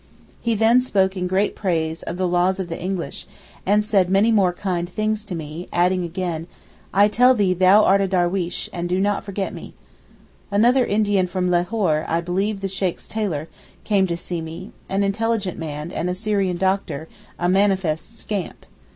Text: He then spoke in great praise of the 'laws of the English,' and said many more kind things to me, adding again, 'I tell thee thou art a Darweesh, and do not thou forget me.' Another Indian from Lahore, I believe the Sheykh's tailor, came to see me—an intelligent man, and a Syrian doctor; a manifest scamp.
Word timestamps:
He 0.39 0.55
then 0.55 0.81
spoke 0.81 1.15
in 1.15 1.27
great 1.27 1.55
praise 1.55 2.01
of 2.01 2.17
the 2.17 2.27
'laws 2.27 2.59
of 2.59 2.69
the 2.69 2.81
English,' 2.81 3.27
and 3.67 3.83
said 3.85 4.09
many 4.09 4.31
more 4.31 4.51
kind 4.51 4.89
things 4.89 5.23
to 5.25 5.35
me, 5.35 5.67
adding 5.71 6.03
again, 6.03 6.47
'I 6.91 7.07
tell 7.09 7.35
thee 7.35 7.53
thou 7.53 7.83
art 7.83 8.01
a 8.01 8.07
Darweesh, 8.07 8.67
and 8.73 8.89
do 8.89 8.99
not 8.99 9.17
thou 9.21 9.25
forget 9.25 9.53
me.' 9.53 9.75
Another 10.49 10.87
Indian 10.87 11.27
from 11.27 11.51
Lahore, 11.51 12.05
I 12.07 12.19
believe 12.19 12.61
the 12.61 12.67
Sheykh's 12.67 13.07
tailor, 13.07 13.47
came 13.83 14.07
to 14.07 14.17
see 14.17 14.41
me—an 14.41 15.03
intelligent 15.03 15.59
man, 15.59 15.91
and 15.91 16.09
a 16.09 16.15
Syrian 16.15 16.57
doctor; 16.57 17.07
a 17.37 17.47
manifest 17.47 18.17
scamp. 18.17 18.65